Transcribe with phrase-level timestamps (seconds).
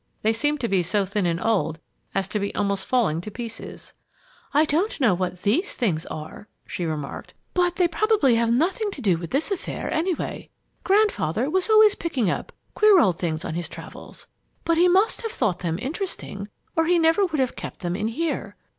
[0.23, 1.79] They seemed to be so thin and old
[2.15, 3.93] as to be almost falling to pieces.
[4.51, 9.01] "I don't know what these things are," she remarked, "but they probably have nothing to
[9.03, 10.49] do with this affair, anyway.
[10.83, 14.25] Grandfather was always picking up queer old things on his travels.
[14.65, 18.07] But he must have thought them interesting, or he never would have kept them in
[18.07, 18.55] here.